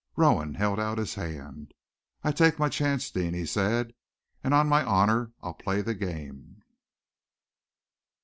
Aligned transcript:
Rowan 0.15 0.55
held 0.55 0.79
out 0.79 0.97
his 0.97 1.13
hand. 1.13 1.75
"I 2.23 2.31
take 2.31 2.57
my 2.57 2.69
chance, 2.69 3.11
Deane," 3.11 3.35
he 3.35 3.45
said, 3.45 3.93
"and 4.43 4.51
on 4.51 4.67
my 4.67 4.83
honor 4.83 5.33
I'll 5.43 5.53
play 5.53 5.83
the 5.83 5.93
game." 5.93 6.63